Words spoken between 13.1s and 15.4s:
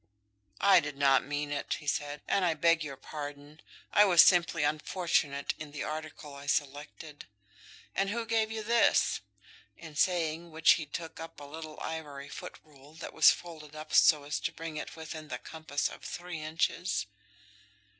was folded up so as to bring it within the